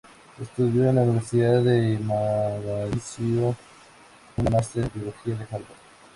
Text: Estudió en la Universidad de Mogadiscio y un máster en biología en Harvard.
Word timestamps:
Estudió 0.41 0.89
en 0.89 0.95
la 0.95 1.03
Universidad 1.03 1.61
de 1.61 1.99
Mogadiscio 2.01 3.55
y 4.35 4.41
un 4.41 4.51
máster 4.51 4.85
en 4.85 4.91
biología 4.95 5.35
en 5.35 5.41
Harvard. 5.43 5.77